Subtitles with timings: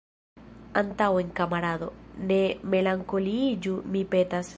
[0.81, 1.89] Antaŭen, kamarado!
[2.31, 2.39] ne
[2.75, 4.49] melankoliiĝu, mi petas.